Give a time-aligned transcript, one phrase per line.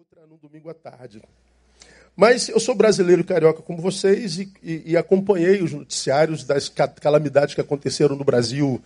[0.00, 1.20] outra no domingo à tarde.
[2.16, 7.54] Mas eu sou brasileiro carioca como vocês e, e, e, acompanhei os noticiários das calamidades
[7.54, 8.82] que aconteceram no Brasil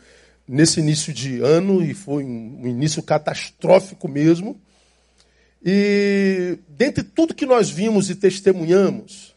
[0.46, 4.60] nesse início de ano e foi um, um início catastrófico mesmo.
[5.64, 9.36] E dentre tudo que nós vimos e testemunhamos,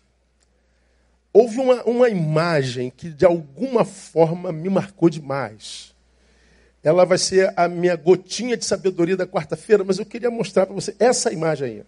[1.32, 5.94] houve uma, uma imagem que de alguma forma me marcou demais.
[6.88, 10.74] Ela vai ser a minha gotinha de sabedoria da quarta-feira, mas eu queria mostrar para
[10.74, 11.84] você essa imagem aí.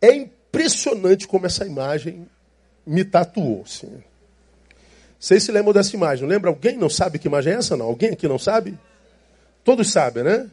[0.00, 2.24] É impressionante como essa imagem
[2.86, 3.66] me tatuou.
[3.66, 4.00] Sim.
[5.18, 6.28] Vocês se lembram dessa imagem?
[6.28, 6.50] Lembra?
[6.50, 7.76] Alguém não sabe que imagem é essa?
[7.76, 7.86] Não?
[7.86, 8.78] Alguém aqui não sabe?
[9.64, 10.48] Todos sabem, né?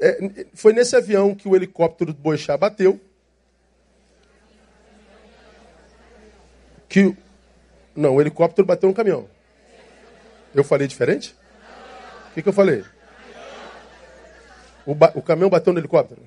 [0.00, 3.00] É, foi nesse avião que o helicóptero do Boixá bateu.
[6.88, 7.16] Que.
[7.94, 9.37] Não, o helicóptero bateu no caminhão.
[10.54, 11.36] Eu falei diferente?
[12.30, 12.84] O que, que eu falei?
[14.86, 16.22] O, o caminhão bateu no helicóptero?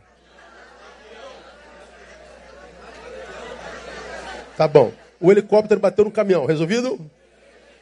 [4.56, 4.94] Tá bom.
[5.20, 6.46] O helicóptero bateu no caminhão.
[6.46, 7.10] Resolvido?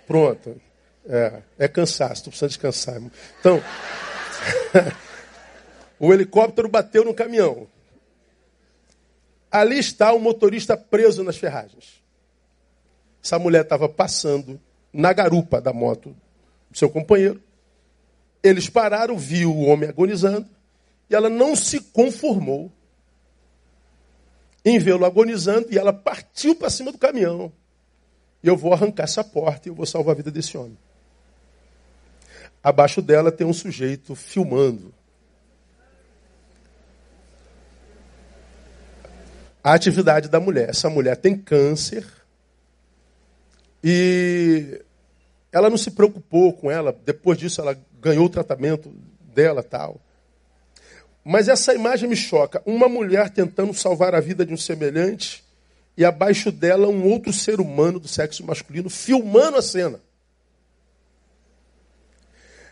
[0.07, 0.61] Pronto.
[1.05, 2.13] É, é cansaço.
[2.13, 3.01] Estou precisando descansar.
[3.39, 3.61] Então,
[5.99, 7.67] o helicóptero bateu no caminhão.
[9.51, 12.01] Ali está o motorista preso nas ferragens.
[13.21, 14.59] Essa mulher estava passando
[14.93, 16.15] na garupa da moto
[16.73, 17.41] seu companheiro.
[18.41, 20.47] Eles pararam, viu o homem agonizando,
[21.09, 22.71] e ela não se conformou
[24.63, 27.51] em vê-lo agonizando e ela partiu para cima do caminhão.
[28.43, 30.77] E eu vou arrancar essa porta e eu vou salvar a vida desse homem.
[32.63, 34.93] Abaixo dela tem um sujeito filmando.
[39.63, 40.69] A atividade da mulher.
[40.69, 42.05] Essa mulher tem câncer
[43.83, 44.83] e
[45.51, 46.97] ela não se preocupou com ela.
[47.05, 48.93] Depois disso, ela ganhou o tratamento
[49.33, 49.99] dela tal.
[51.23, 52.61] Mas essa imagem me choca.
[52.65, 55.43] Uma mulher tentando salvar a vida de um semelhante
[55.97, 59.99] e abaixo dela um outro ser humano do sexo masculino filmando a cena.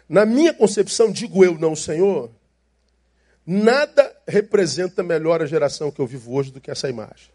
[0.07, 2.31] Na minha concepção, digo eu, não, Senhor,
[3.45, 7.29] nada representa melhor a geração que eu vivo hoje do que essa imagem.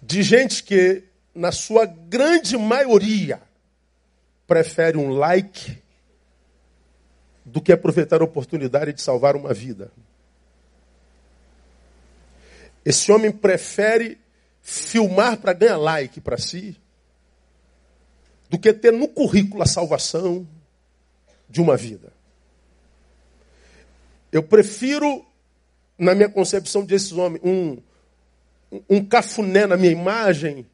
[0.00, 1.04] De gente que,
[1.34, 3.42] na sua grande maioria,
[4.46, 5.82] prefere um like
[7.44, 9.90] do que aproveitar a oportunidade de salvar uma vida.
[12.84, 14.18] Esse homem prefere
[14.62, 16.76] filmar para ganhar like para si
[18.48, 20.46] do que ter no currículo a salvação
[21.48, 22.12] de uma vida.
[24.30, 25.24] Eu prefiro,
[25.98, 27.78] na minha concepção desses homens, um,
[28.88, 30.66] um cafuné na minha imagem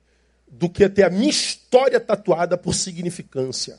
[0.52, 3.78] do que ter a minha história tatuada por significância.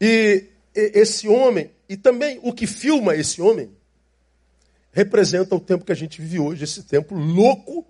[0.00, 3.70] E esse homem, e também o que filma esse homem,
[4.92, 7.84] representa o tempo que a gente vive hoje, esse tempo louco,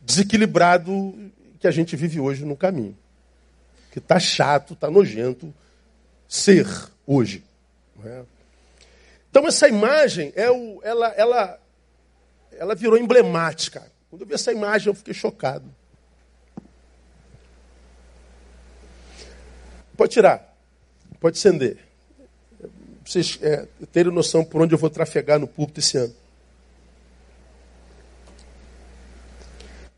[0.00, 2.96] desequilibrado que a gente vive hoje no caminho.
[3.90, 5.52] Que está chato, está nojento
[6.26, 6.66] ser
[7.06, 7.44] hoje.
[8.02, 8.22] É?
[9.30, 11.61] Então essa imagem, é o, ela, ela,
[12.58, 13.90] ela virou emblemática.
[14.10, 15.64] Quando eu vi essa imagem, eu fiquei chocado.
[19.96, 20.56] Pode tirar.
[21.20, 21.78] Pode acender.
[23.04, 26.14] Vocês é, terem noção por onde eu vou trafegar no púlpito esse ano.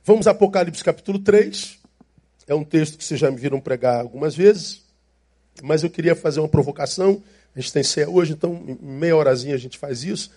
[0.05, 1.79] Vamos a Apocalipse capítulo 3.
[2.47, 4.83] É um texto que vocês já me viram pregar algumas vezes.
[5.63, 7.23] Mas eu queria fazer uma provocação.
[7.55, 10.31] A gente tem ceia hoje, então em meia horazinha a gente faz isso.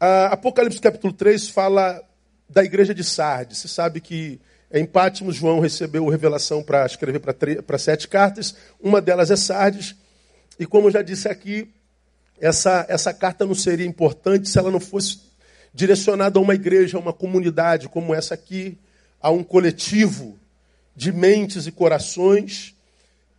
[0.00, 2.00] A Apocalipse capítulo 3 fala
[2.48, 3.58] da igreja de Sardes.
[3.58, 4.40] Você sabe que
[4.72, 8.54] em Pátimos, João recebeu revelação para escrever para sete cartas.
[8.80, 9.96] Uma delas é Sardes.
[10.56, 11.68] E como eu já disse aqui,
[12.40, 15.20] essa, essa carta não seria importante se ela não fosse
[15.74, 18.78] direcionada a uma igreja, a uma comunidade como essa aqui,
[19.20, 20.38] a um coletivo
[20.94, 22.72] de mentes e corações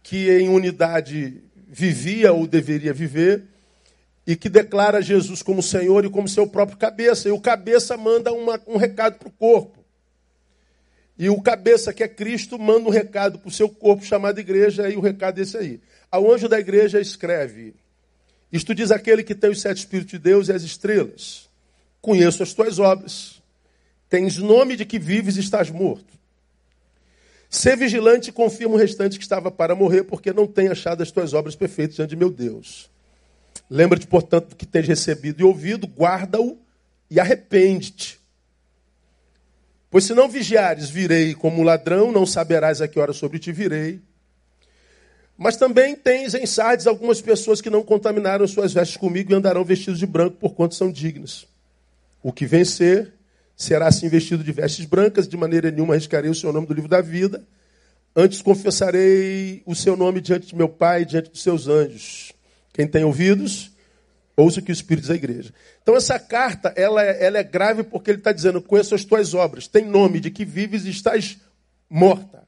[0.04, 3.44] que em unidade vivia ou deveria viver
[4.30, 7.28] e que declara Jesus como Senhor e como seu próprio cabeça.
[7.28, 9.84] E o cabeça manda uma, um recado para o corpo.
[11.18, 14.88] E o cabeça, que é Cristo, manda um recado para o seu corpo chamado igreja,
[14.88, 15.82] e o recado é esse aí.
[16.12, 17.74] Ao anjo da igreja escreve:
[18.52, 21.50] Isto diz aquele que tem os sete Espíritos de Deus e as estrelas.
[22.00, 23.42] Conheço as tuas obras.
[24.08, 26.14] Tens nome de que vives e estás morto.
[27.50, 31.10] Ser vigilante e confirma o restante que estava para morrer, porque não tem achado as
[31.10, 32.92] tuas obras perfeitas diante de meu Deus.
[33.70, 36.58] Lembra-te, portanto, do que tens recebido e ouvido, guarda-o
[37.10, 38.20] e arrepende-te.
[39.92, 44.02] Pois se não vigiares, virei como ladrão, não saberás a que hora sobre ti virei.
[45.38, 49.64] Mas também tens em Sardes algumas pessoas que não contaminaram suas vestes comigo e andarão
[49.64, 51.48] vestidos de branco por quanto são dignos.
[52.22, 53.14] O que vencer
[53.56, 56.90] será assim vestido de vestes brancas, de maneira nenhuma arriscarei o seu nome do livro
[56.90, 57.44] da vida.
[58.16, 62.34] Antes confessarei o seu nome diante de meu Pai e diante dos seus anjos.
[62.80, 63.74] Quem tem ouvidos,
[64.38, 65.54] ouça o que o Espírito diz à igreja.
[65.82, 69.34] Então essa carta, ela é, ela é grave porque ele está dizendo, conheço as tuas
[69.34, 71.38] obras, tem nome de que vives e estás
[71.90, 72.48] morta.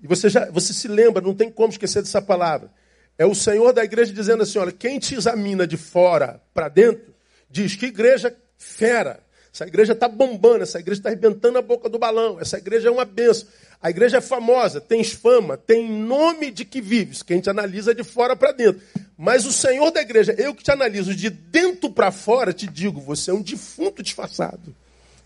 [0.00, 2.70] E você, já, você se lembra, não tem como esquecer dessa palavra.
[3.18, 7.12] É o Senhor da igreja dizendo assim: olha, quem te examina de fora para dentro,
[7.50, 9.18] diz que igreja fera.
[9.56, 12.90] Essa igreja está bombando, essa igreja está arrebentando a boca do balão, essa igreja é
[12.90, 13.48] uma benção.
[13.80, 17.22] A igreja é famosa, tens fama, tem nome de que vives.
[17.22, 18.82] Quem te analisa de fora para dentro.
[19.16, 23.00] Mas o Senhor da igreja, eu que te analiso de dentro para fora, te digo:
[23.00, 24.76] você é um defunto disfarçado.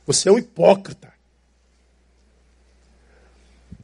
[0.06, 1.12] Você é um hipócrita.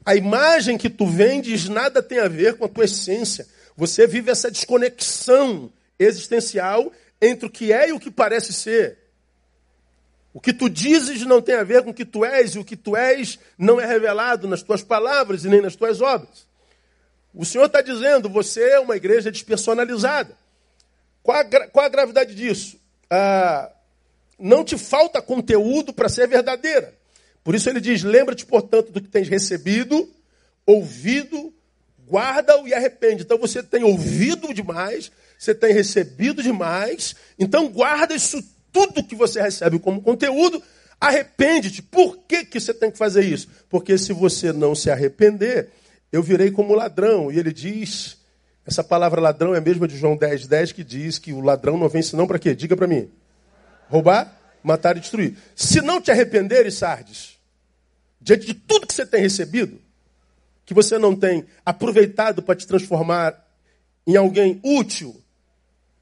[0.05, 3.49] A imagem que tu vendes nada tem a ver com a tua essência.
[3.77, 9.06] Você vive essa desconexão existencial entre o que é e o que parece ser.
[10.37, 12.65] O que tu dizes não tem a ver com o que tu és, e o
[12.65, 16.47] que tu és não é revelado nas tuas palavras e nem nas tuas obras.
[17.33, 20.37] O Senhor está dizendo, você é uma igreja despersonalizada.
[21.23, 22.79] Qual a, qual a gravidade disso?
[23.09, 23.73] Ah,
[24.39, 26.93] não te falta conteúdo para ser verdadeira.
[27.43, 30.07] Por isso ele diz: lembra-te, portanto, do que tens recebido,
[30.67, 31.51] ouvido,
[32.07, 33.23] guarda-o e arrepende.
[33.23, 38.45] Então você tem ouvido demais, você tem recebido demais, então guarda isso
[38.77, 40.63] tudo que você recebe como conteúdo,
[41.01, 41.81] arrepende-te.
[41.81, 43.49] Por que, que você tem que fazer isso?
[43.71, 45.71] Porque se você não se arrepender,
[46.13, 47.33] eu virei como ladrão.
[47.33, 48.19] E ele diz,
[48.67, 51.79] essa palavra ladrão é a mesma de João 10, 10, que diz que o ladrão
[51.79, 52.55] não vem senão para quê?
[52.55, 53.11] Diga para mim.
[53.89, 55.39] Roubar, matar e destruir.
[55.55, 57.39] Se não te arrependeres, Sardes,
[58.21, 59.81] diante de tudo que você tem recebido,
[60.67, 63.43] que você não tem aproveitado para te transformar
[64.07, 65.19] em alguém útil,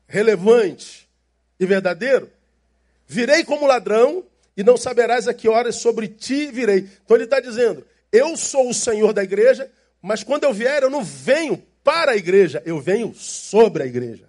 [0.08, 1.08] relevante
[1.60, 2.28] e verdadeiro,
[3.06, 4.24] virei como ladrão
[4.56, 6.88] e não saberás a que horas sobre ti virei.
[7.04, 9.68] Então ele está dizendo: eu sou o Senhor da igreja,
[10.00, 14.28] mas quando eu vier, eu não venho para a igreja, eu venho sobre a igreja.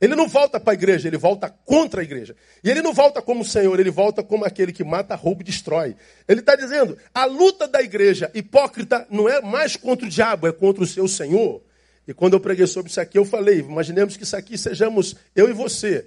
[0.00, 2.34] Ele não volta para a igreja, ele volta contra a igreja.
[2.64, 5.94] E ele não volta como Senhor, ele volta como aquele que mata, rouba e destrói.
[6.26, 10.52] Ele está dizendo: a luta da igreja hipócrita não é mais contra o diabo, é
[10.52, 11.62] contra o seu Senhor.
[12.08, 15.48] E quando eu preguei sobre isso aqui, eu falei: imaginemos que isso aqui sejamos eu
[15.48, 16.06] e você.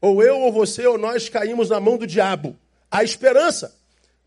[0.00, 2.56] Ou eu ou você ou nós caímos na mão do diabo.
[2.90, 3.74] Há esperança,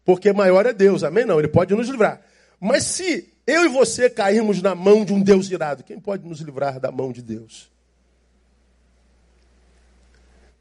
[0.06, 1.26] porque maior é Deus, amém?
[1.26, 2.22] Não, ele pode nos livrar.
[2.60, 6.40] Mas se eu e você cairmos na mão de um Deus irado, quem pode nos
[6.40, 7.72] livrar da mão de Deus?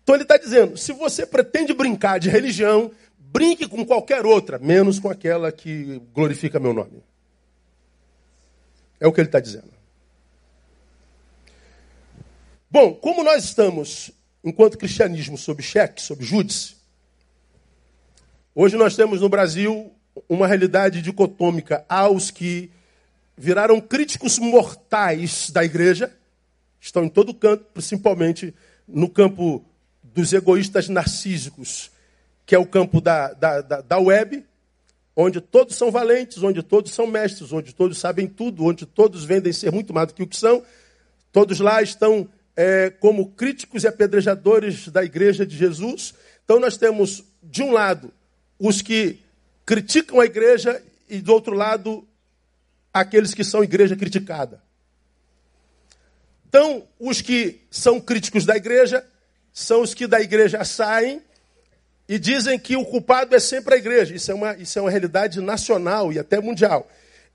[0.02, 4.98] Então ele está dizendo: se você pretende brincar de religião, brinque com qualquer outra, menos
[4.98, 7.02] com aquela que glorifica meu nome.
[8.98, 9.72] É o que ele está dizendo.
[12.70, 14.10] Bom, como nós estamos,
[14.44, 16.76] enquanto cristianismo, sob cheque, sob júdice,
[18.54, 19.92] hoje nós temos no Brasil
[20.28, 22.70] uma realidade dicotômica aos que
[23.36, 26.12] viraram críticos mortais da igreja,
[26.80, 28.54] estão em todo canto, principalmente
[28.86, 29.64] no campo
[30.02, 31.90] dos egoístas narcísicos,
[32.44, 34.44] que é o campo da, da, da, da web,
[35.16, 39.52] onde todos são valentes, onde todos são mestres, onde todos sabem tudo, onde todos vendem
[39.52, 40.62] ser muito mais do que o que são.
[41.30, 46.14] Todos lá estão é, como críticos e apedrejadores da igreja de Jesus.
[46.44, 48.12] Então nós temos, de um lado,
[48.58, 49.18] os que
[49.64, 52.06] criticam a igreja e do outro lado,
[52.92, 54.62] aqueles que são igreja criticada.
[56.48, 59.04] Então, os que são críticos da igreja
[59.52, 61.22] são os que da igreja saem
[62.08, 64.14] e dizem que o culpado é sempre a igreja.
[64.14, 66.90] Isso é uma, isso é uma realidade nacional e até mundial.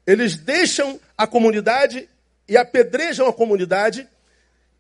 [0.06, 2.08] Eles deixam a comunidade
[2.48, 4.08] e apedrejam a comunidade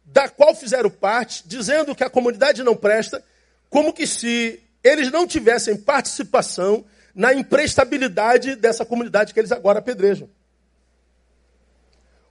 [0.07, 3.23] da qual fizeram parte, dizendo que a comunidade não presta,
[3.69, 10.29] como que se eles não tivessem participação na imprestabilidade dessa comunidade que eles agora apedrejam.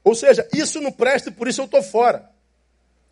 [0.02, 2.30] Ou seja, isso não presta e por isso eu estou fora.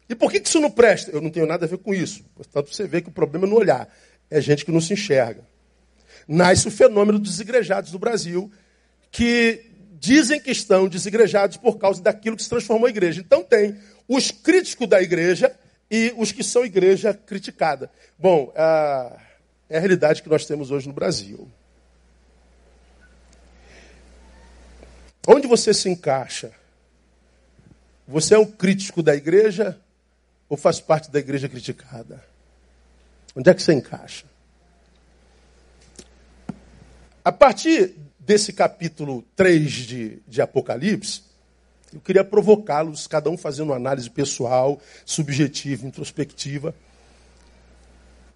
[0.09, 1.11] E por que isso não presta?
[1.11, 2.25] Eu não tenho nada a ver com isso.
[2.35, 3.89] Portanto, você vê que o problema é no olhar.
[4.31, 5.43] É gente que não se enxerga.
[6.27, 8.51] Nasce o fenômeno dos desigrejados do Brasil,
[9.11, 9.67] que
[9.99, 13.21] dizem que estão desigrejados por causa daquilo que se transformou em igreja.
[13.21, 13.77] Então tem
[14.09, 15.55] os críticos da igreja
[15.91, 17.91] e os que são igreja criticada.
[18.19, 19.21] Bom, a,
[19.69, 21.49] é a realidade que nós temos hoje no Brasil.
[25.27, 26.53] Onde você se encaixa?
[28.07, 29.81] Você é um crítico da igreja
[30.49, 32.23] ou faz parte da igreja criticada?
[33.35, 34.27] Onde é que você encaixa?
[37.25, 41.23] A partir desse capítulo 3 de, de Apocalipse,
[41.95, 46.75] eu queria provocá-los, cada um fazendo uma análise pessoal, subjetiva, introspectiva,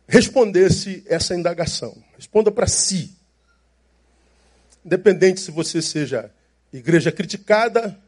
[0.07, 1.97] respondesse essa indagação.
[2.17, 3.17] Responda para si.
[4.85, 6.31] Independente se você seja
[6.73, 7.99] igreja criticada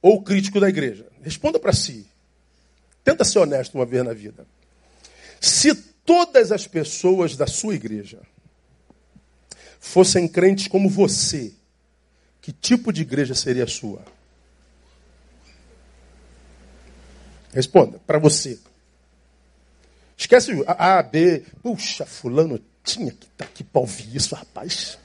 [0.00, 1.04] ou crítico da igreja.
[1.20, 2.06] Responda para si.
[3.02, 4.46] Tenta ser honesto uma vez na vida.
[5.40, 8.20] Se todas as pessoas da sua igreja
[9.80, 11.52] fossem crentes como você,
[12.40, 14.04] que tipo de igreja seria a sua?
[17.52, 18.58] Responda, para você.
[20.16, 21.42] Esquece A, A, B.
[21.62, 24.98] Puxa, fulano tinha que estar tá aqui para ouvir isso, rapaz.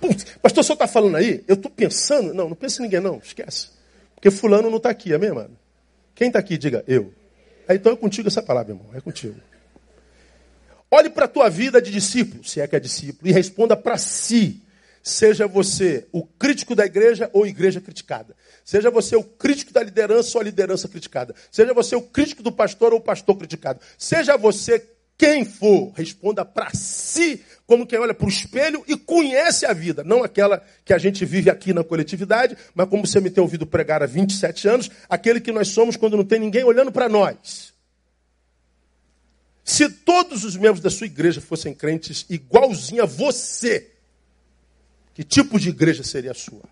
[0.00, 1.44] Putz, pastor, só está falando aí?
[1.46, 2.34] Eu estou pensando.
[2.34, 3.18] Não, não pensa em ninguém, não.
[3.18, 3.68] Esquece.
[4.14, 5.56] Porque fulano não está aqui, amém, mano?
[6.14, 7.12] Quem está aqui, diga eu.
[7.68, 8.88] Aí, então é contigo essa palavra, irmão.
[8.94, 9.36] É contigo.
[10.90, 13.96] Olhe para a tua vida de discípulo, se é que é discípulo, e responda para
[13.96, 14.62] si.
[15.02, 18.36] Seja você o crítico da igreja ou igreja criticada.
[18.64, 21.34] Seja você o crítico da liderança ou a liderança criticada.
[21.50, 23.80] Seja você o crítico do pastor ou o pastor criticado.
[23.98, 29.64] Seja você quem for, responda para si, como quem olha para o espelho e conhece
[29.64, 30.02] a vida.
[30.02, 33.66] Não aquela que a gente vive aqui na coletividade, mas como você me tem ouvido
[33.66, 37.72] pregar há 27 anos, aquele que nós somos quando não tem ninguém olhando para nós.
[39.64, 43.92] Se todos os membros da sua igreja fossem crentes igualzinho a você,
[45.14, 46.62] que tipo de igreja seria a sua?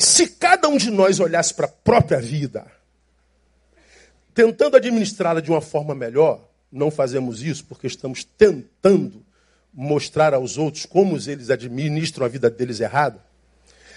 [0.00, 2.64] Se cada um de nós olhasse para a própria vida,
[4.32, 9.22] tentando administrá-la de uma forma melhor, não fazemos isso porque estamos tentando
[9.74, 13.22] mostrar aos outros como eles administram a vida deles errada.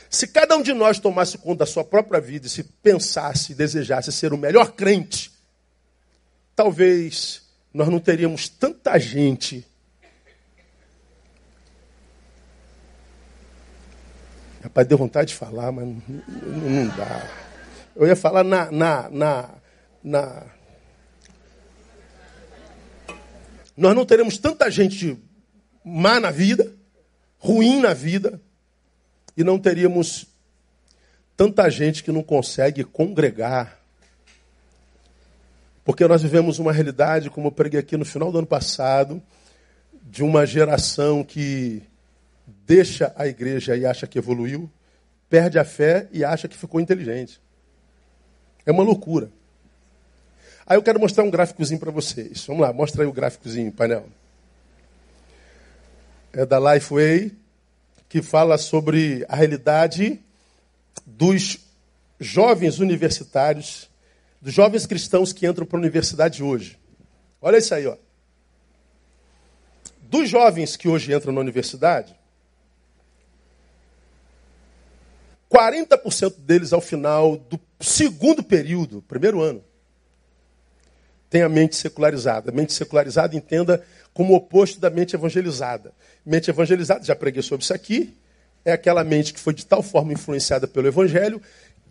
[0.10, 3.56] Se cada um de nós tomasse conta da sua própria vida e se pensasse e
[3.56, 5.32] desejasse ser o melhor crente,
[6.54, 7.44] talvez
[7.74, 9.66] nós não teríamos tanta gente
[14.64, 17.30] Rapaz, deu vontade de falar, mas não, não dá.
[17.94, 19.50] Eu ia falar na, na, na,
[20.02, 20.44] na.
[23.76, 25.22] Nós não teremos tanta gente
[25.84, 26.72] má na vida,
[27.38, 28.40] ruim na vida,
[29.36, 30.28] e não teríamos
[31.36, 33.78] tanta gente que não consegue congregar.
[35.84, 39.22] Porque nós vivemos uma realidade, como eu preguei aqui no final do ano passado,
[40.04, 41.84] de uma geração que
[42.46, 44.70] deixa a igreja e acha que evoluiu,
[45.30, 47.42] perde a fé e acha que ficou inteligente.
[48.66, 49.30] É uma loucura.
[50.66, 52.46] Aí eu quero mostrar um gráficozinho para vocês.
[52.46, 54.08] Vamos lá, mostra aí o gráficozinho, painel.
[56.32, 57.32] É da Lifeway,
[58.08, 60.20] que fala sobre a realidade
[61.06, 61.60] dos
[62.20, 63.90] jovens universitários,
[64.42, 66.78] dos jovens cristãos que entram para a universidade hoje.
[67.42, 67.98] Olha isso aí, ó.
[70.02, 72.16] Dos jovens que hoje entram na universidade,
[75.54, 79.64] 40% deles ao final do segundo período, primeiro ano,
[81.30, 82.50] tem a mente secularizada.
[82.50, 83.84] A mente secularizada entenda
[84.14, 85.94] como oposto da mente evangelizada.
[86.26, 88.16] Mente evangelizada, já preguei sobre isso aqui,
[88.66, 91.42] é aquela mente que foi de tal forma influenciada pelo evangelho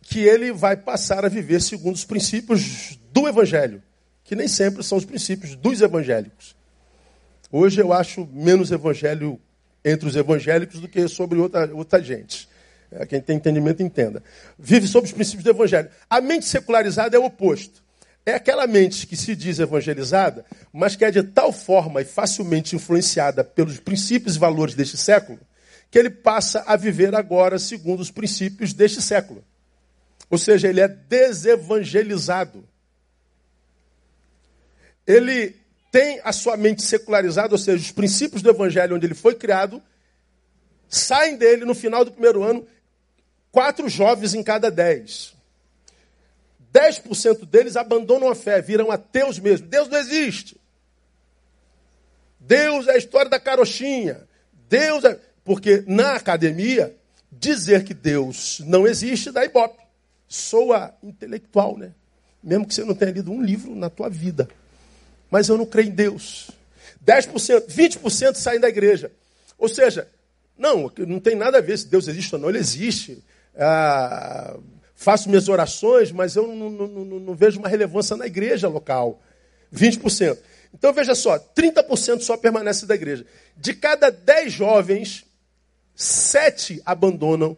[0.00, 3.80] que ele vai passar a viver segundo os princípios do evangelho,
[4.24, 6.56] que nem sempre são os princípios dos evangélicos.
[7.50, 9.38] Hoje eu acho menos evangelho
[9.84, 12.48] entre os evangélicos do que sobre outra, outra gente.
[12.92, 14.22] É, quem tem entendimento entenda.
[14.58, 15.88] Vive sob os princípios do evangelho.
[16.10, 17.82] A mente secularizada é o oposto.
[18.24, 22.76] É aquela mente que se diz evangelizada, mas que é de tal forma e facilmente
[22.76, 25.40] influenciada pelos princípios e valores deste século,
[25.90, 29.44] que ele passa a viver agora segundo os princípios deste século.
[30.30, 32.64] Ou seja, ele é desevangelizado.
[35.04, 35.56] Ele
[35.90, 39.82] tem a sua mente secularizada, ou seja, os princípios do evangelho onde ele foi criado,
[40.88, 42.64] saem dele no final do primeiro ano
[43.52, 45.34] Quatro jovens em cada dez.
[46.72, 49.68] 10% deles abandonam a fé, viram ateus mesmo.
[49.68, 50.58] Deus não existe.
[52.40, 54.26] Deus é a história da carochinha.
[54.68, 55.20] Deus é...
[55.44, 56.96] Porque na academia,
[57.30, 59.82] dizer que Deus não existe dá ibope.
[60.26, 61.92] Soa intelectual, né?
[62.42, 64.48] Mesmo que você não tenha lido um livro na tua vida.
[65.30, 66.50] Mas eu não creio em Deus.
[67.04, 69.12] 10%, 20% saem da igreja.
[69.58, 70.08] Ou seja,
[70.56, 73.22] não, não tem nada a ver se Deus existe ou não, ele existe
[73.56, 74.56] ah,
[74.94, 79.20] faço minhas orações, mas eu não, não, não, não, vejo uma relevância na igreja local.
[79.74, 80.38] 20%.
[80.74, 83.26] Então veja só, 30% só permanece da igreja.
[83.56, 85.24] De cada 10 jovens,
[85.94, 87.56] 7 abandonam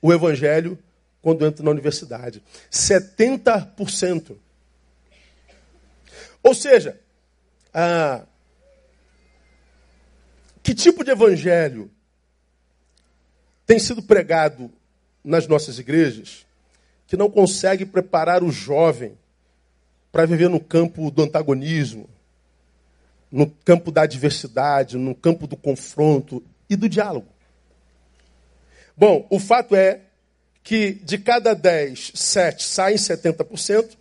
[0.00, 0.78] o evangelho
[1.20, 2.42] quando entram na universidade.
[2.70, 4.36] 70%.
[6.42, 7.00] Ou seja,
[7.72, 8.24] ah,
[10.62, 11.90] Que tipo de evangelho
[13.66, 14.70] tem sido pregado
[15.24, 16.46] nas nossas igrejas
[17.06, 19.12] que não consegue preparar o jovem
[20.10, 22.08] para viver no campo do antagonismo,
[23.30, 27.28] no campo da adversidade, no campo do confronto e do diálogo?
[28.96, 30.00] Bom, o fato é
[30.62, 33.96] que de cada 10, 7 saem 70%,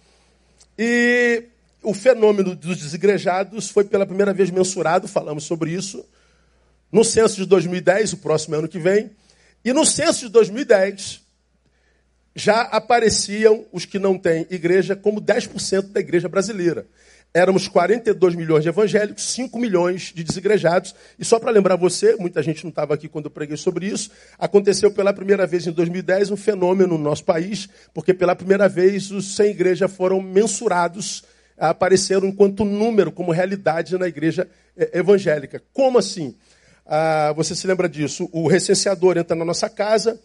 [0.77, 1.43] e
[1.83, 6.05] o fenômeno dos desigrejados foi pela primeira vez mensurado, falamos sobre isso,
[6.91, 9.09] no censo de 2010, o próximo ano que vem,
[9.63, 11.21] e no censo de 2010
[12.35, 16.87] já apareciam os que não têm igreja como 10% da igreja brasileira.
[17.33, 20.93] Éramos 42 milhões de evangélicos, 5 milhões de desigrejados.
[21.17, 24.11] E só para lembrar você, muita gente não estava aqui quando eu preguei sobre isso,
[24.37, 29.11] aconteceu pela primeira vez em 2010 um fenômeno no nosso país, porque pela primeira vez
[29.11, 31.23] os sem igreja foram mensurados,
[31.57, 35.61] apareceram enquanto número, como realidade na igreja eh, evangélica.
[35.71, 36.35] Como assim?
[36.85, 38.29] Ah, você se lembra disso?
[38.31, 40.19] O recenseador entra na nossa casa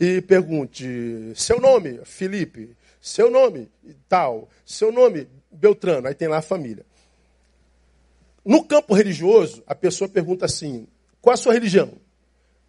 [0.00, 3.68] e pergunte: seu nome, Felipe, seu nome,
[4.08, 6.08] tal, seu nome, Beltrano.
[6.08, 6.84] Aí tem lá a família.
[8.44, 10.86] No campo religioso, a pessoa pergunta assim:
[11.20, 11.92] qual a sua religião?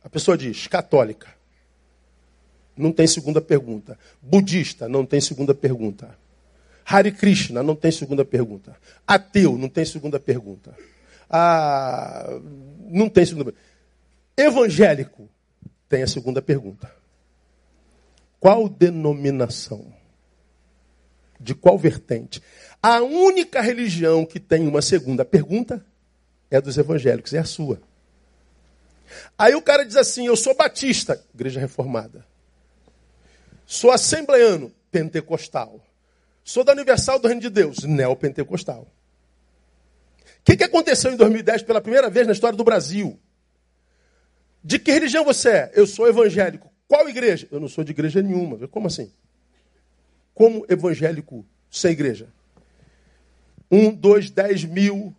[0.04, 1.36] A pessoa diz: católica.
[2.76, 3.98] Não tem segunda pergunta.
[4.22, 6.16] Budista, não tem segunda pergunta.
[6.86, 8.78] Hare Krishna, não tem segunda pergunta.
[9.06, 10.74] Ateu, não tem segunda pergunta.
[11.30, 12.26] Ah,
[12.88, 13.68] não tem segunda pergunta.
[14.38, 15.30] Evangélico
[15.90, 16.94] tem a segunda pergunta.
[18.40, 19.94] Qual denominação?
[21.40, 22.42] De qual vertente?
[22.82, 25.84] A única religião que tem uma segunda pergunta
[26.50, 27.82] é a dos evangélicos, é a sua.
[29.38, 32.26] Aí o cara diz assim: Eu sou batista, igreja reformada.
[33.66, 35.82] Sou assembleano, pentecostal.
[36.44, 38.88] Sou da Universal do Reino de Deus, neopentecostal
[40.48, 43.20] que, que aconteceu em 2010 pela primeira vez na história do Brasil?
[44.64, 45.72] De que religião você é?
[45.76, 46.72] Eu sou evangélico.
[46.88, 47.48] Qual igreja?
[47.52, 48.66] Eu não sou de igreja nenhuma.
[48.70, 49.12] Como assim?
[50.34, 52.30] Como evangélico sem igreja?
[53.70, 55.14] Um, dois, dez mil,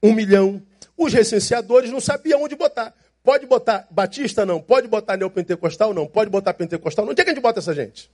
[0.00, 0.62] um milhão.
[0.96, 2.94] Os recenseadores não sabiam onde botar.
[3.24, 4.46] Pode botar batista?
[4.46, 4.60] Não.
[4.60, 5.92] Pode botar neopentecostal?
[5.92, 6.06] Não.
[6.06, 7.04] Pode botar pentecostal?
[7.04, 7.12] Não.
[7.12, 8.08] Onde é que a gente bota essa gente?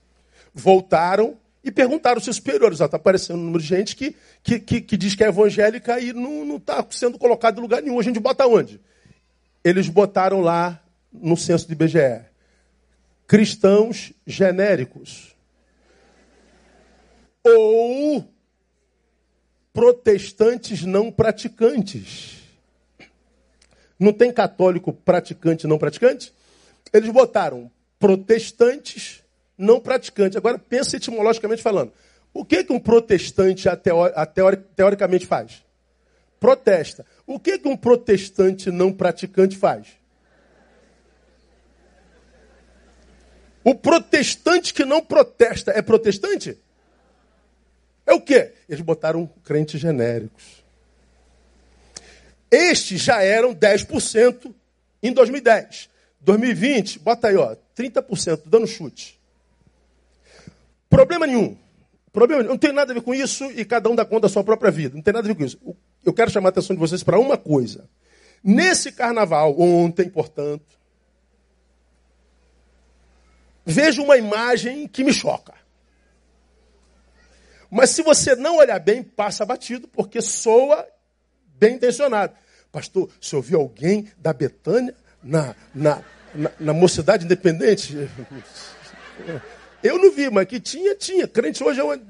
[0.55, 2.81] Voltaram e perguntaram aos seus superiores.
[2.81, 6.13] Está aparecendo um número de gente que, que, que, que, diz que é evangélica e
[6.13, 7.99] não está sendo colocado em lugar nenhum.
[7.99, 8.81] A gente bota onde?
[9.65, 12.25] Eles botaram lá no censo de IBGE.
[13.27, 15.37] Cristãos genéricos.
[17.45, 18.25] Ou
[19.73, 22.39] protestantes não praticantes.
[23.99, 26.33] Não tem católico praticante não praticante?
[26.93, 29.25] Eles botaram protestantes
[29.59, 30.39] não praticante.
[30.39, 31.93] Agora, pensa etimologicamente falando.
[32.33, 33.65] O que, que um protestante
[34.77, 35.65] teoricamente faz?
[36.39, 37.05] Protesta.
[37.27, 39.89] O que, que um protestante não praticante faz?
[43.65, 46.57] O protestante que não protesta é protestante?
[48.07, 48.53] É o quê?
[48.69, 50.65] Eles botaram crentes genéricos.
[52.51, 54.55] Estes já eram 10%
[55.03, 55.91] em 2010.
[56.21, 59.18] 2020, bota aí, ó, 30%, dando chute.
[60.89, 61.57] Problema nenhum.
[62.13, 62.53] Problema nenhum.
[62.55, 64.71] Não tem nada a ver com isso e cada um dá conta da sua própria
[64.71, 64.95] vida.
[64.95, 65.59] Não tem nada a ver com isso.
[66.05, 67.89] Eu quero chamar a atenção de vocês para uma coisa.
[68.43, 70.79] Nesse carnaval, ontem, portanto,
[73.65, 75.55] vejo uma imagem que me choca.
[77.71, 80.87] Mas se você não olhar bem, passa batido, porque soa
[81.59, 82.33] bem intencionado.
[82.73, 86.03] Pastor, você ouviu alguém da Betânia na, na,
[86.35, 87.95] na, na mocidade independente?
[89.83, 91.29] Eu não vi, mas que tinha, tinha.
[91.29, 92.01] Crente hoje é uma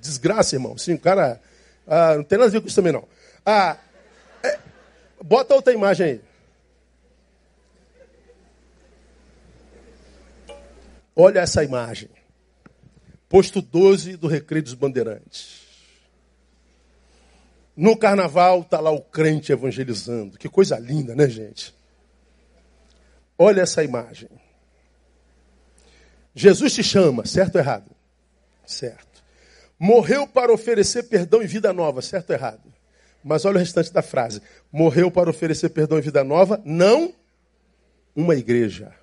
[0.00, 0.76] desgraça, irmão.
[0.78, 1.40] Sim, o cara.
[1.86, 3.06] Ah, não tem nada a ver com isso também, não.
[3.44, 3.76] Ah,
[4.42, 4.58] é,
[5.22, 6.20] bota outra imagem aí.
[11.14, 12.08] Olha essa imagem.
[13.28, 15.62] Posto 12 do Recreio dos Bandeirantes.
[17.76, 20.38] No carnaval está lá o crente evangelizando.
[20.38, 21.74] Que coisa linda, né, gente?
[23.38, 24.28] Olha essa imagem.
[26.34, 27.90] Jesus te chama, certo ou errado?
[28.66, 29.22] Certo.
[29.78, 32.72] Morreu para oferecer perdão e vida nova, certo ou errado?
[33.22, 34.40] Mas olha o restante da frase.
[34.70, 37.14] Morreu para oferecer perdão e vida nova, não
[38.14, 38.94] uma igreja.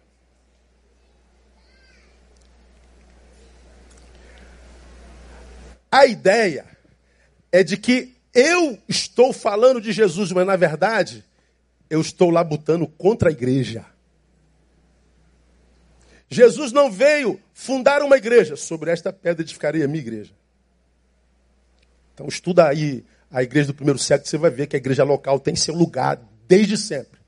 [5.92, 6.66] A ideia
[7.52, 11.26] é de que eu estou falando de Jesus, mas na verdade
[11.90, 13.86] eu estou labutando contra a igreja.
[16.30, 18.56] Jesus não veio fundar uma igreja.
[18.56, 20.32] Sobre esta pedra edificarei a minha igreja.
[22.14, 25.40] Então estuda aí a igreja do primeiro século, você vai ver que a igreja local
[25.40, 27.20] tem seu lugar desde sempre.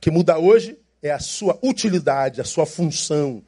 [0.00, 3.42] que muda hoje é a sua utilidade, a sua função,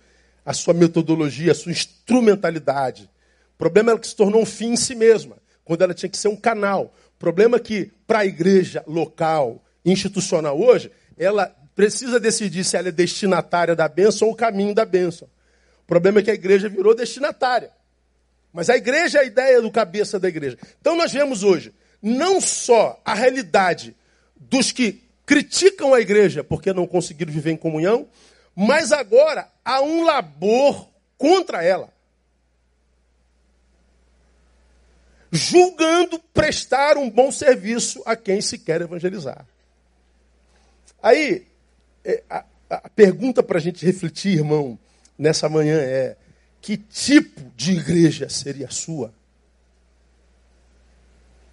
[0.45, 3.09] a sua metodologia, a sua instrumentalidade.
[3.55, 6.19] O problema é que se tornou um fim em si mesma, quando ela tinha que
[6.19, 6.95] ser um canal.
[7.15, 12.89] O problema é que, para a igreja local, institucional hoje, ela precisa decidir se ela
[12.89, 15.29] é destinatária da bênção ou o caminho da bênção.
[15.85, 17.71] O problema é que a igreja virou destinatária.
[18.53, 20.59] Mas a igreja é a ideia do cabeça da igreja.
[20.81, 23.95] Então nós vemos hoje não só a realidade
[24.35, 28.09] dos que criticam a igreja porque não conseguiram viver em comunhão,
[28.57, 31.93] mas agora há um labor contra ela.
[35.31, 39.47] Julgando prestar um bom serviço a quem se quer evangelizar.
[41.01, 41.48] Aí,
[42.31, 44.79] a, a pergunta para a gente refletir, irmão,
[45.19, 46.17] nessa manhã é:
[46.61, 49.13] que tipo de igreja seria a sua?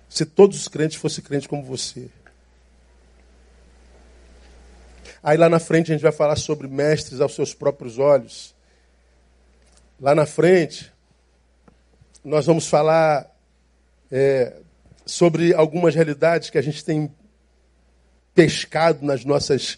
[0.09, 2.09] Se todos os crentes fossem crentes como você.
[5.21, 8.53] Aí lá na frente a gente vai falar sobre mestres aos seus próprios olhos.
[9.99, 10.91] Lá na frente,
[12.23, 13.29] nós vamos falar
[14.11, 14.61] é,
[15.05, 17.11] sobre algumas realidades que a gente tem
[18.33, 19.77] pescado nas nossas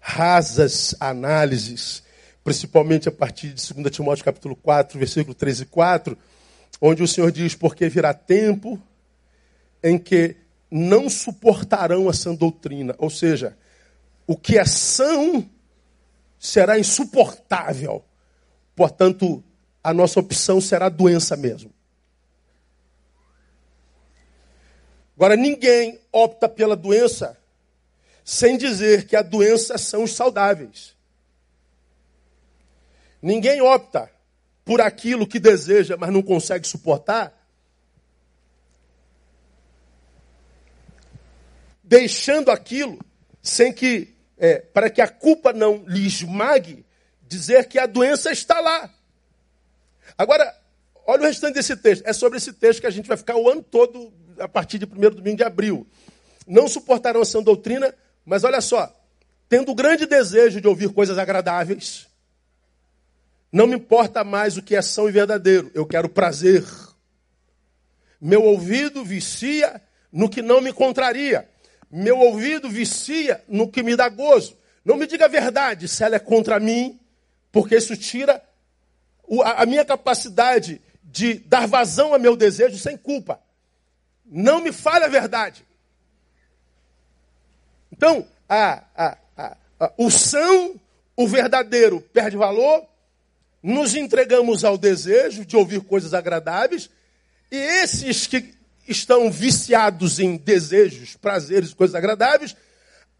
[0.00, 2.02] rasas análises,
[2.42, 6.18] principalmente a partir de 2 Timóteo capítulo 4, versículo 13 e 4,
[6.80, 8.80] onde o Senhor diz, porque virá tempo
[9.82, 10.36] em que
[10.70, 13.56] não suportarão a sã doutrina, ou seja,
[14.26, 15.48] o que é são
[16.38, 18.04] será insuportável.
[18.76, 19.42] Portanto,
[19.82, 21.72] a nossa opção será a doença mesmo.
[25.16, 27.37] Agora, ninguém opta pela doença
[28.30, 30.94] sem dizer que a doença são os saudáveis.
[33.22, 34.12] Ninguém opta
[34.66, 37.32] por aquilo que deseja, mas não consegue suportar,
[41.82, 42.98] deixando aquilo
[43.42, 46.84] sem que é, para que a culpa não lhe esmague,
[47.26, 48.92] dizer que a doença está lá.
[50.18, 50.54] Agora,
[51.06, 52.06] olha o restante desse texto.
[52.06, 54.84] É sobre esse texto que a gente vai ficar o ano todo, a partir de
[54.84, 55.86] 1 domingo de abril.
[56.46, 57.94] Não suportarão a sã doutrina,
[58.28, 58.94] mas olha só,
[59.48, 62.06] tendo grande desejo de ouvir coisas agradáveis,
[63.50, 66.62] não me importa mais o que é são e verdadeiro, eu quero prazer.
[68.20, 69.80] Meu ouvido vicia
[70.12, 71.48] no que não me contraria.
[71.90, 74.58] Meu ouvido vicia no que me dá gozo.
[74.84, 77.00] Não me diga a verdade se ela é contra mim,
[77.50, 78.42] porque isso tira
[79.56, 83.40] a minha capacidade de dar vazão a meu desejo sem culpa.
[84.26, 85.66] Não me fale a verdade.
[87.92, 89.18] Então, a, a,
[89.80, 90.74] a, o são,
[91.16, 92.86] o verdadeiro, perde valor,
[93.62, 96.90] nos entregamos ao desejo de ouvir coisas agradáveis,
[97.50, 98.54] e esses que
[98.86, 102.56] estão viciados em desejos, prazeres, coisas agradáveis,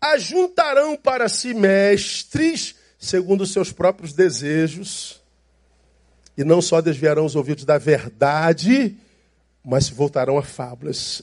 [0.00, 5.20] ajuntarão para si mestres segundo os seus próprios desejos,
[6.36, 8.96] e não só desviarão os ouvidos da verdade,
[9.64, 11.22] mas se voltarão a fábulas.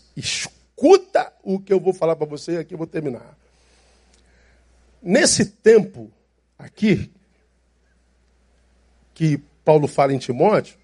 [0.76, 3.38] Escuta o que eu vou falar para você e aqui eu vou terminar.
[5.02, 6.12] Nesse tempo
[6.60, 7.10] aqui,
[9.14, 10.78] que Paulo fala em Timóteo,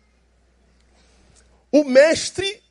[1.70, 2.62] o mestre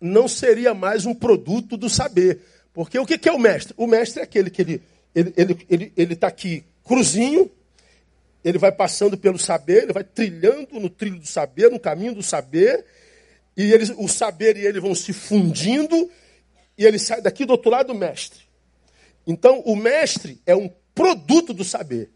[0.00, 2.40] não seria mais um produto do saber.
[2.74, 3.72] Porque o que é o mestre?
[3.76, 4.82] O mestre é aquele que ele
[5.14, 7.50] ele ele ele ele está aqui cruzinho,
[8.44, 12.22] ele vai passando pelo saber, ele vai trilhando no trilho do saber, no caminho do
[12.22, 12.84] saber,
[13.56, 16.10] e ele, o saber e ele vão se fundindo,
[16.76, 18.40] e ele sai daqui do outro lado do mestre.
[19.26, 22.10] Então, o mestre é um produto do saber.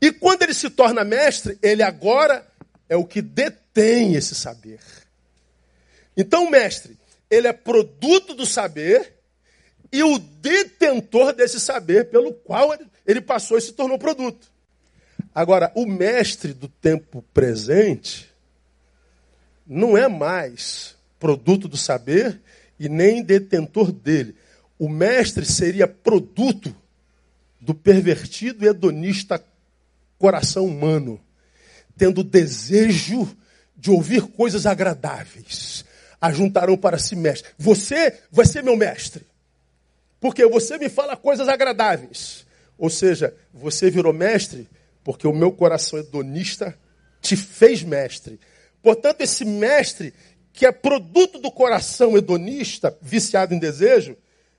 [0.00, 2.46] E quando ele se torna mestre, ele agora
[2.88, 4.80] é o que detém esse saber.
[6.16, 6.98] Então, o mestre,
[7.30, 9.14] ele é produto do saber
[9.90, 14.50] e o detentor desse saber pelo qual ele passou e se tornou produto.
[15.34, 18.30] Agora, o mestre do tempo presente
[19.66, 22.40] não é mais produto do saber
[22.78, 24.36] e nem detentor dele.
[24.78, 26.74] O mestre seria produto
[27.60, 29.42] do pervertido e hedonista
[30.18, 31.20] coração humano,
[31.96, 33.28] tendo desejo
[33.76, 35.84] de ouvir coisas agradáveis,
[36.20, 37.50] ajuntarão para si mestre.
[37.58, 39.26] Você vai ser meu mestre.
[40.20, 42.46] Porque você me fala coisas agradáveis.
[42.78, 44.68] Ou seja, você virou mestre
[45.04, 46.76] porque o meu coração hedonista
[47.20, 48.38] te fez mestre.
[48.82, 50.14] Portanto, esse mestre,
[50.52, 54.16] que é produto do coração hedonista, viciado em desejo,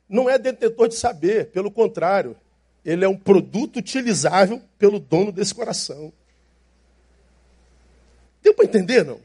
[0.09, 2.35] não é detentor de saber, pelo contrário,
[2.83, 6.11] ele é um produto utilizável pelo dono desse coração.
[8.41, 9.19] Deu para entender, não?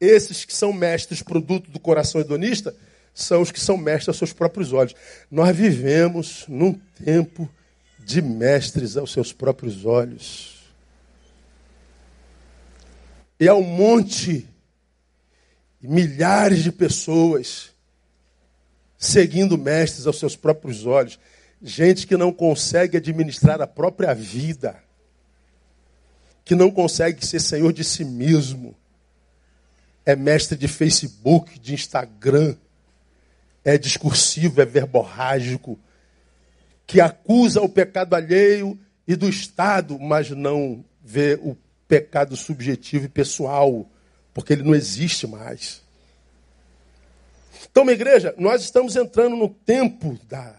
[0.00, 2.74] esses que são mestres produto do coração hedonista,
[3.12, 4.94] são os que são mestres aos seus próprios olhos.
[5.30, 6.72] Nós vivemos num
[7.04, 7.48] tempo
[7.98, 10.59] de mestres aos seus próprios olhos.
[13.40, 14.46] E há um monte,
[15.80, 17.70] milhares de pessoas
[18.98, 21.18] seguindo mestres aos seus próprios olhos.
[21.62, 24.76] Gente que não consegue administrar a própria vida,
[26.44, 28.76] que não consegue ser senhor de si mesmo,
[30.04, 32.56] é mestre de Facebook, de Instagram,
[33.64, 35.78] é discursivo, é verborrágico,
[36.86, 41.56] que acusa o pecado alheio e do Estado, mas não vê o
[41.90, 43.84] pecado subjetivo e pessoal,
[44.32, 45.82] porque ele não existe mais.
[47.68, 50.54] Então, minha igreja, nós estamos entrando no tempo da,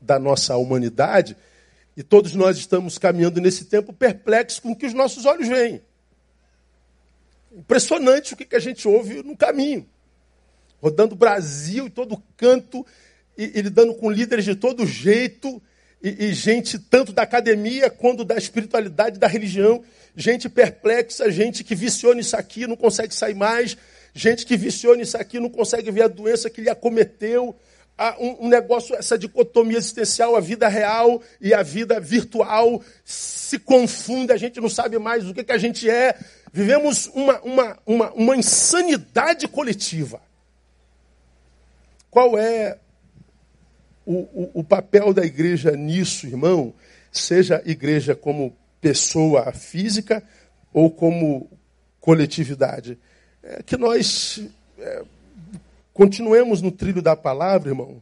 [0.00, 1.36] da nossa humanidade
[1.96, 5.82] e todos nós estamos caminhando nesse tempo perplexos com o que os nossos olhos veem.
[7.50, 9.88] Impressionante o que a gente ouve no caminho.
[10.80, 12.86] Rodando o Brasil e todo canto,
[13.36, 15.60] e, e lidando com líderes de todo jeito,
[16.00, 19.82] e, e, gente tanto da academia quanto da espiritualidade, da religião,
[20.18, 23.76] gente perplexa, gente que viciou nisso aqui, não consegue sair mais,
[24.12, 27.56] gente que viciou nisso aqui, não consegue ver a doença que lhe acometeu,
[28.18, 34.32] um, um negócio, essa dicotomia existencial, a vida real e a vida virtual se confunde,
[34.32, 36.18] a gente não sabe mais o que, que a gente é.
[36.52, 40.20] Vivemos uma, uma, uma, uma insanidade coletiva.
[42.10, 42.78] Qual é
[44.04, 46.74] o, o, o papel da igreja nisso, irmão?
[47.12, 50.22] Seja igreja como pessoa física
[50.72, 51.50] ou como
[52.00, 52.98] coletividade.
[53.42, 54.40] É que nós
[54.78, 55.04] é,
[55.98, 58.00] Continuemos no trilho da palavra, irmão,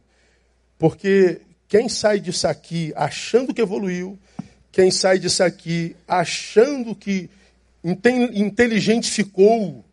[0.77, 4.19] porque quem sai disso aqui achando que evoluiu,
[4.71, 7.27] quem sai disso aqui achando que
[7.83, 9.83] inteligente ficou,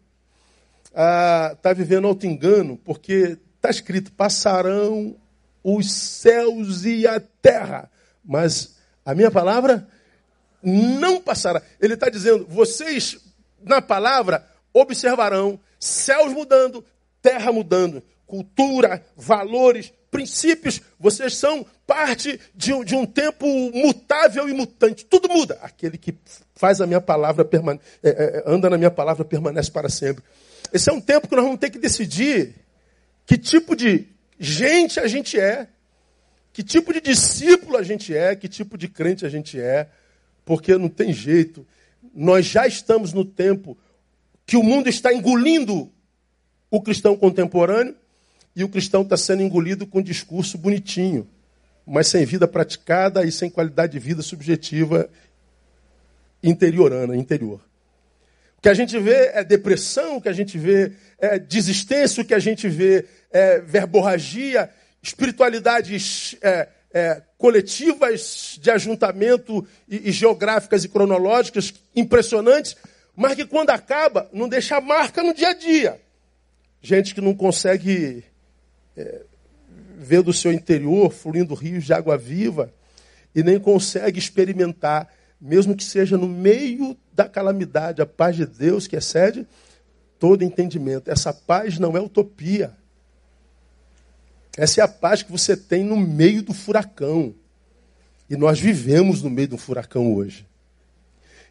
[0.84, 5.16] está ah, vivendo alto engano, porque está escrito: passarão
[5.62, 7.90] os céus e a terra,
[8.22, 9.88] mas a minha palavra
[10.64, 11.62] não passará.
[11.80, 13.18] Ele está dizendo: vocês,
[13.62, 16.84] na palavra, observarão céus mudando,
[17.20, 25.04] terra mudando, cultura, valores, princípios, vocês são parte de, de, um tempo mutável e mutante.
[25.04, 25.58] Tudo muda.
[25.60, 26.14] Aquele que
[26.54, 30.22] faz a minha palavra, permane é, é, anda na minha palavra, permanece para sempre.
[30.72, 32.54] Esse é um tempo que nós vamos ter que decidir
[33.26, 34.06] que tipo de
[34.38, 35.66] gente a gente é,
[36.52, 39.88] que tipo de discípulo a gente é, que tipo de crente a gente é,
[40.44, 41.66] porque não tem jeito.
[42.14, 43.76] Nós já estamos no tempo
[44.46, 45.90] que o mundo está engolindo
[46.70, 47.96] o cristão contemporâneo
[48.54, 51.28] e o cristão está sendo engolido com um discurso bonitinho,
[51.86, 55.08] mas sem vida praticada e sem qualidade de vida subjetiva
[56.42, 57.60] interiorana, interior.
[58.58, 62.26] O que a gente vê é depressão, o que a gente vê é desistência, o
[62.26, 64.70] que a gente vê é verborragia,
[65.02, 72.74] espiritualidades é, é, coletivas de ajuntamento e, e geográficas e cronológicas impressionantes,
[73.14, 76.00] mas que quando acaba não deixa marca no dia a dia.
[76.80, 78.24] Gente que não consegue
[78.96, 79.24] é,
[79.98, 82.72] ver do seu interior fluindo rios de água viva
[83.34, 88.86] e nem consegue experimentar, mesmo que seja no meio da calamidade, a paz de Deus
[88.86, 89.46] que excede
[90.18, 91.10] todo entendimento.
[91.10, 92.74] Essa paz não é utopia.
[94.56, 97.34] Essa é a paz que você tem no meio do furacão.
[98.28, 100.46] E nós vivemos no meio do furacão hoje.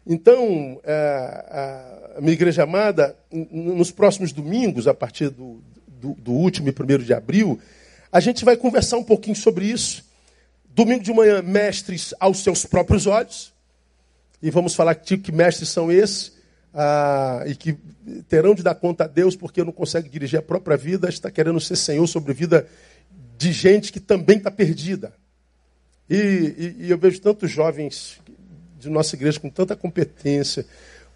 [0.06, 6.68] Então, é, a, minha igreja amada, nos próximos domingos, a partir do, do, do último
[6.68, 7.58] e primeiro de abril,
[8.10, 10.04] a gente vai conversar um pouquinho sobre isso.
[10.74, 13.52] Domingo de manhã, mestres aos seus próprios olhos.
[14.42, 16.34] E vamos falar que que mestres são esses.
[16.76, 17.76] Ah, e que
[18.28, 21.60] terão de dar conta a Deus porque não consegue dirigir a própria vida, está querendo
[21.60, 22.66] ser Senhor sobre a vida
[23.36, 25.12] de gente que também está perdida.
[26.08, 28.20] E, e, e, eu vejo tantos jovens
[28.78, 30.66] de nossa igreja com tanta competência,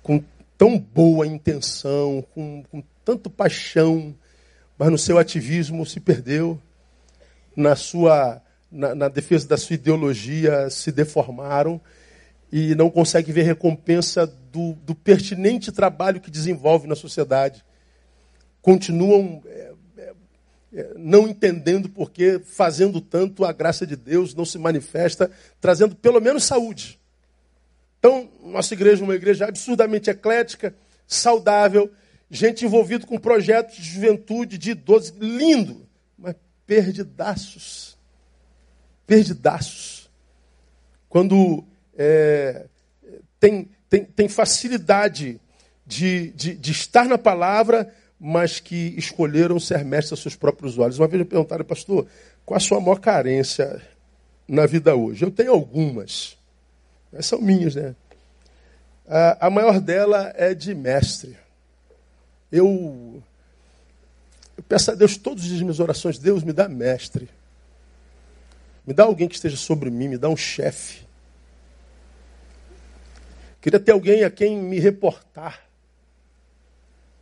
[0.02, 0.22] com
[0.57, 4.14] tão boa intenção, com, com tanto paixão,
[4.78, 6.61] mas no seu ativismo se perdeu,
[7.54, 11.81] na sua na, na, defesa da sua ideologia se deformaram
[12.52, 17.64] e não consegue ver recompensa do, do pertinente trabalho que desenvolve na sociedade.
[18.62, 19.72] Continuam é,
[20.96, 26.44] não entendendo porque, fazendo tanto, a graça de Deus não se manifesta, trazendo pelo menos
[26.44, 26.98] saúde.
[27.98, 30.74] Então, nossa igreja é uma igreja absurdamente eclética,
[31.07, 31.90] saudável,
[32.31, 36.35] gente envolvida com projetos de juventude, de idosos, lindo, mas
[36.66, 37.96] perdidaços.
[39.07, 40.11] Perdidaços.
[41.09, 41.64] Quando
[41.96, 42.66] é,
[43.40, 45.40] tem, tem, tem facilidade
[45.87, 50.98] de, de, de estar na palavra, mas que escolheram ser mestres aos seus próprios olhos.
[50.98, 52.07] Uma vez me perguntaram, pastor,
[52.44, 53.81] qual a sua maior carência
[54.46, 55.24] na vida hoje?
[55.24, 56.37] Eu tenho algumas.
[57.12, 57.94] Mas são minhas, né?
[59.07, 61.37] A, a maior dela é de mestre.
[62.50, 63.22] Eu,
[64.57, 67.28] eu peço a Deus todos os dias minhas orações, Deus me dá mestre.
[68.87, 71.07] Me dá alguém que esteja sobre mim, me dá um chefe.
[73.61, 75.67] Queria ter alguém a quem me reportar.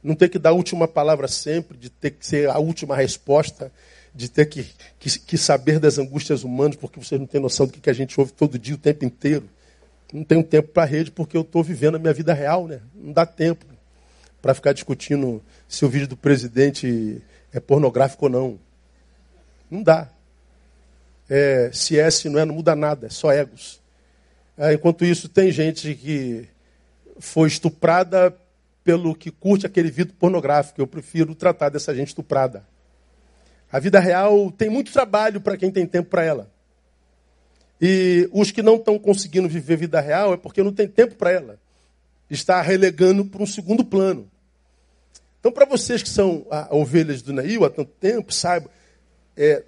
[0.06, 3.72] Não ter que dar a última palavra sempre, de ter que ser a última resposta,
[4.14, 4.64] de ter que,
[5.00, 7.92] que, que saber das angústias humanas, porque vocês não têm noção do que, que a
[7.92, 9.48] gente ouve todo dia, o tempo inteiro.
[10.12, 12.82] Não tenho tempo para rede porque eu estou vivendo a minha vida real, né?
[12.94, 13.66] Não dá tempo
[14.40, 17.20] para ficar discutindo se o vídeo do presidente
[17.52, 18.60] é pornográfico ou não.
[19.68, 20.08] Não dá.
[21.28, 23.80] É, se é, se não é, não muda nada, é só egos.
[24.56, 26.48] É, enquanto isso, tem gente que
[27.18, 28.32] foi estuprada
[28.86, 30.80] pelo que curte aquele vídeo pornográfico.
[30.80, 32.64] Eu prefiro tratar dessa gente estuprada.
[33.70, 36.48] A vida real tem muito trabalho para quem tem tempo para ela.
[37.80, 41.32] E os que não estão conseguindo viver vida real é porque não tem tempo para
[41.32, 41.58] ela.
[42.30, 44.30] Está relegando para um segundo plano.
[45.40, 48.70] Então, para vocês que são ah, ovelhas do Nail há tanto tempo, saibam,
[49.36, 49.64] é,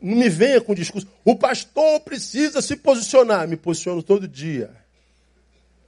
[0.00, 1.08] não me venha com discurso.
[1.24, 3.48] O pastor precisa se posicionar.
[3.48, 4.70] Me posiciono todo dia.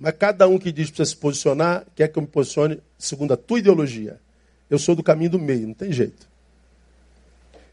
[0.02, 3.34] Mas cada um que diz que precisa se posicionar, quer que eu me posicione segundo
[3.34, 4.18] a tua ideologia.
[4.68, 6.28] Eu sou do caminho do meio, não tem jeito.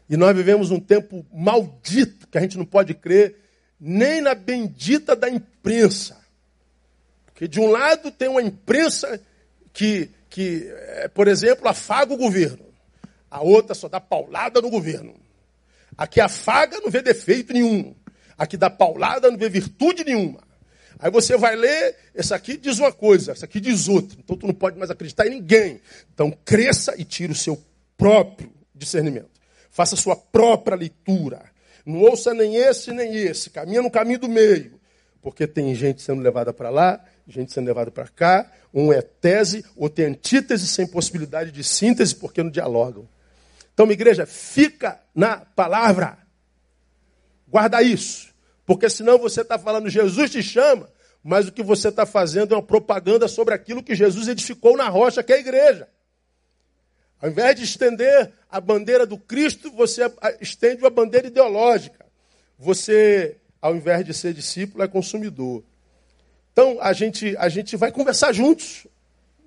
[0.08, 3.34] E nós vivemos um tempo maldito que a gente não pode crer
[3.80, 6.20] nem na bendita da imprensa.
[7.26, 9.20] Porque de um lado tem uma imprensa
[9.72, 12.64] que, que é, por exemplo, afaga o governo.
[13.28, 15.16] A outra só dá paulada no governo.
[15.98, 17.92] Aqui afaga, não vê defeito nenhum.
[18.38, 20.48] Aqui dá paulada, não vê virtude nenhuma.
[21.00, 24.18] Aí você vai ler, esse aqui diz uma coisa, esse aqui diz outra.
[24.22, 25.80] Então tu não pode mais acreditar em ninguém.
[26.12, 27.60] Então cresça e tire o seu
[27.96, 29.30] próprio discernimento.
[29.70, 31.42] Faça a sua própria leitura.
[31.86, 33.48] Não ouça nem esse nem esse.
[33.48, 34.78] Caminha no caminho do meio.
[35.22, 38.50] Porque tem gente sendo levada para lá, gente sendo levada para cá.
[38.72, 43.08] Um é tese, outro é antítese, sem possibilidade de síntese, porque não dialogam.
[43.72, 46.18] Então, minha igreja, fica na palavra.
[47.48, 48.29] Guarda isso.
[48.70, 50.88] Porque senão você está falando, Jesus te chama,
[51.24, 54.88] mas o que você está fazendo é uma propaganda sobre aquilo que Jesus edificou na
[54.88, 55.88] rocha, que é a igreja.
[57.20, 60.02] Ao invés de estender a bandeira do Cristo, você
[60.40, 62.06] estende uma bandeira ideológica.
[62.60, 65.64] Você, ao invés de ser discípulo, é consumidor.
[66.52, 68.86] Então, a gente, a gente vai conversar juntos,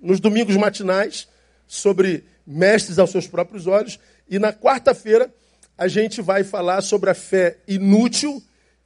[0.02, 1.26] nos domingos matinais,
[1.66, 3.98] sobre mestres aos seus próprios olhos.
[4.28, 5.32] E na quarta-feira,
[5.78, 8.42] a gente vai falar sobre a fé inútil,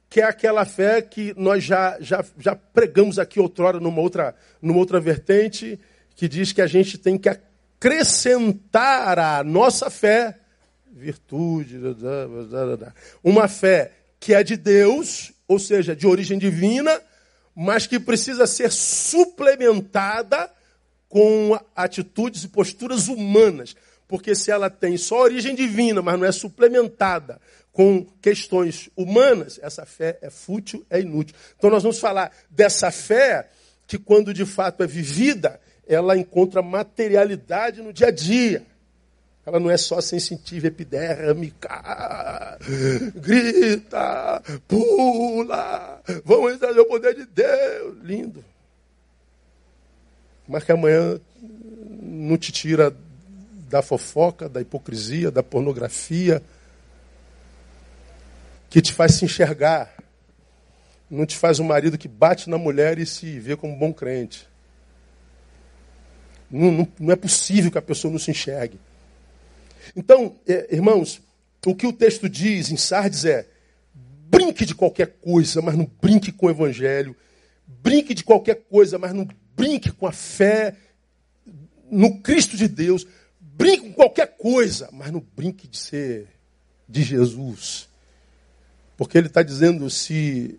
[0.09, 4.79] que é aquela fé que nós já, já, já pregamos aqui outrora numa outra, numa
[4.79, 5.79] outra vertente,
[6.15, 10.39] que diz que a gente tem que acrescentar à nossa fé
[10.91, 11.79] virtude,
[13.23, 16.99] uma fé que é de Deus, ou seja, de origem divina,
[17.55, 20.51] mas que precisa ser suplementada
[21.07, 23.75] com atitudes e posturas humanas.
[24.09, 27.39] Porque se ela tem só origem divina, mas não é suplementada
[27.71, 31.35] com questões humanas, essa fé é fútil, é inútil.
[31.55, 33.51] Então nós vamos falar dessa fé
[33.85, 38.65] que, quando de fato é vivida, ela encontra materialidade no dia a dia.
[39.45, 42.57] Ela não é só sensitiva, epidérmica,
[43.15, 47.97] grita, pula, vamos trazer o poder de Deus.
[48.01, 48.43] Lindo.
[50.47, 51.21] Mas que amanhã
[52.01, 52.91] não te tira
[53.69, 56.41] da fofoca, da hipocrisia, da pornografia,
[58.69, 59.95] que te faz se enxergar.
[61.09, 64.47] Não te faz um marido que bate na mulher e se vê como bom crente.
[66.49, 68.79] Não, não, não é possível que a pessoa não se enxergue.
[69.95, 71.21] Então, é, irmãos,
[71.65, 73.47] o que o texto diz em Sardes é:
[73.93, 77.15] brinque de qualquer coisa, mas não brinque com o evangelho.
[77.67, 80.75] Brinque de qualquer coisa, mas não brinque com a fé
[81.89, 83.05] no Cristo de Deus.
[83.59, 86.29] Brinque com qualquer coisa, mas não brinque de ser
[86.87, 87.89] de Jesus.
[88.95, 90.57] Porque ele está dizendo: se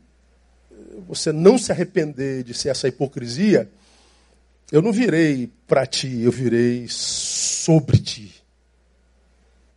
[1.08, 3.70] você não se arrepender de ser essa hipocrisia,
[4.70, 8.34] eu não virei para ti, eu virei sobre ti.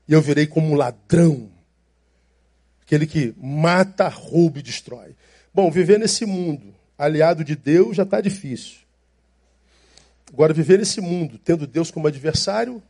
[0.06, 1.50] E eu virei como um ladrão.
[2.82, 5.16] Aquele que mata, rouba e destrói.
[5.54, 8.80] Bom, viver nesse mundo, aliado de Deus, já está difícil.
[10.28, 12.84] Agora, viver nesse mundo, tendo Deus como adversário.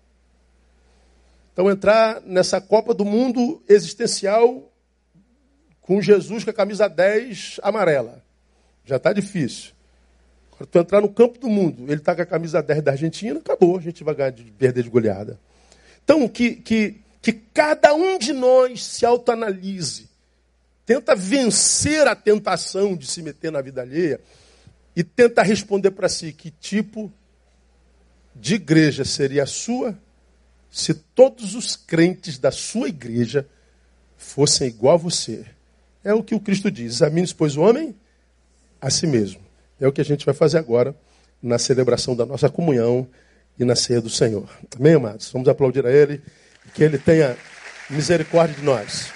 [1.54, 4.74] Então, entrar nessa Copa do Mundo existencial
[5.82, 8.24] com Jesus com a camisa 10 amarela.
[8.84, 9.72] Já está difícil.
[10.58, 13.40] Para tu entrar no campo do mundo, ele está com a camisa 10 da Argentina,
[13.40, 15.40] acabou, a gente vai ganhar de perder de goleada.
[16.04, 20.10] Então, que, que, que cada um de nós se autoanalise,
[20.86, 24.20] tenta vencer a tentação de se meter na vida alheia
[24.96, 27.12] e tenta responder para si que tipo
[28.36, 29.98] de igreja seria a sua
[30.74, 33.48] se todos os crentes da sua igreja
[34.18, 35.46] fossem igual a você.
[36.04, 37.96] É o que o Cristo diz: examine, pois, o homem
[38.82, 39.40] a si mesmo.
[39.80, 40.96] É o que a gente vai fazer agora
[41.42, 43.08] na celebração da nossa comunhão
[43.60, 44.50] e na ceia do Senhor.
[44.76, 45.32] Amém, amados?
[45.32, 46.24] Vamos aplaudir a Ele,
[46.74, 47.38] que Ele tenha
[47.88, 49.12] misericórdia de nós.